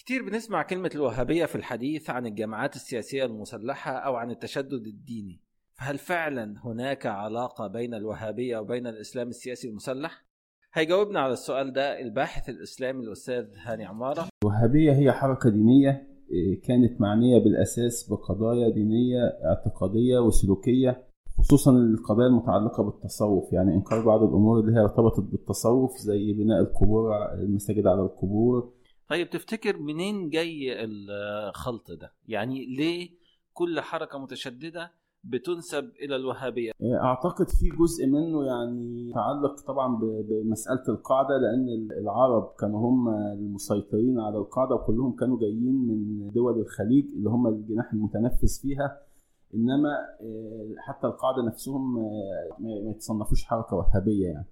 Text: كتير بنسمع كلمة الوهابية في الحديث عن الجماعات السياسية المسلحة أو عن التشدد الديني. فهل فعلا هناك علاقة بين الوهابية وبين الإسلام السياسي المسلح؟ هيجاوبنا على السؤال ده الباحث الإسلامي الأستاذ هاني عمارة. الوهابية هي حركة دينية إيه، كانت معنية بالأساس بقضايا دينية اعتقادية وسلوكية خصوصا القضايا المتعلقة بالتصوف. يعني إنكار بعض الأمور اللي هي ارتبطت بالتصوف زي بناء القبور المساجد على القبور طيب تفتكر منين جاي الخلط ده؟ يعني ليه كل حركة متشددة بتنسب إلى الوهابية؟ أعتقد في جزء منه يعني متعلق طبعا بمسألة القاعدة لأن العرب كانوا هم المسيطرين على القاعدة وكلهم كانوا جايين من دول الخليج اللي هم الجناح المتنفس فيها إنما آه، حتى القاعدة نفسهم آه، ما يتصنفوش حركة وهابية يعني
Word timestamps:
كتير 0.00 0.22
بنسمع 0.22 0.62
كلمة 0.62 0.90
الوهابية 0.94 1.46
في 1.46 1.56
الحديث 1.56 2.10
عن 2.10 2.26
الجماعات 2.26 2.76
السياسية 2.76 3.24
المسلحة 3.24 3.92
أو 3.92 4.16
عن 4.16 4.30
التشدد 4.30 4.86
الديني. 4.86 5.40
فهل 5.72 5.98
فعلا 5.98 6.54
هناك 6.64 7.06
علاقة 7.06 7.66
بين 7.66 7.94
الوهابية 7.94 8.58
وبين 8.58 8.86
الإسلام 8.86 9.28
السياسي 9.28 9.68
المسلح؟ 9.68 10.24
هيجاوبنا 10.74 11.20
على 11.20 11.32
السؤال 11.32 11.72
ده 11.72 12.00
الباحث 12.00 12.48
الإسلامي 12.48 13.00
الأستاذ 13.04 13.44
هاني 13.56 13.84
عمارة. 13.84 14.28
الوهابية 14.44 14.92
هي 14.92 15.12
حركة 15.12 15.50
دينية 15.50 16.08
إيه، 16.30 16.60
كانت 16.60 17.00
معنية 17.00 17.38
بالأساس 17.38 18.08
بقضايا 18.10 18.68
دينية 18.68 19.22
اعتقادية 19.24 20.18
وسلوكية 20.18 21.06
خصوصا 21.38 21.70
القضايا 21.70 22.28
المتعلقة 22.28 22.82
بالتصوف. 22.82 23.52
يعني 23.52 23.74
إنكار 23.74 24.04
بعض 24.06 24.22
الأمور 24.22 24.60
اللي 24.60 24.72
هي 24.78 24.80
ارتبطت 24.80 25.20
بالتصوف 25.20 25.96
زي 25.96 26.32
بناء 26.32 26.60
القبور 26.60 27.32
المساجد 27.32 27.86
على 27.86 28.02
القبور 28.02 28.79
طيب 29.10 29.30
تفتكر 29.30 29.78
منين 29.78 30.28
جاي 30.28 30.84
الخلط 30.84 31.90
ده؟ 31.90 32.12
يعني 32.28 32.66
ليه 32.66 33.10
كل 33.52 33.80
حركة 33.80 34.18
متشددة 34.18 34.92
بتنسب 35.24 35.90
إلى 36.02 36.16
الوهابية؟ 36.16 36.72
أعتقد 36.82 37.48
في 37.48 37.68
جزء 37.68 38.06
منه 38.06 38.44
يعني 38.44 39.08
متعلق 39.10 39.60
طبعا 39.66 39.98
بمسألة 40.00 40.82
القاعدة 40.88 41.36
لأن 41.36 41.88
العرب 42.00 42.52
كانوا 42.60 42.90
هم 42.90 43.08
المسيطرين 43.08 44.20
على 44.20 44.38
القاعدة 44.38 44.74
وكلهم 44.74 45.16
كانوا 45.16 45.40
جايين 45.40 45.86
من 45.88 46.28
دول 46.30 46.58
الخليج 46.60 47.04
اللي 47.12 47.30
هم 47.30 47.46
الجناح 47.46 47.92
المتنفس 47.92 48.60
فيها 48.62 49.00
إنما 49.54 49.88
آه، 50.20 50.74
حتى 50.78 51.06
القاعدة 51.06 51.42
نفسهم 51.42 51.98
آه، 51.98 52.56
ما 52.58 52.90
يتصنفوش 52.90 53.44
حركة 53.44 53.76
وهابية 53.76 54.26
يعني 54.26 54.46